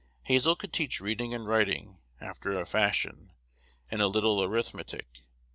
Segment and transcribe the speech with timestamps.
[0.23, 3.33] Hazel could teach reading and writing, after a fashion,
[3.91, 5.25] and a little arithmetic.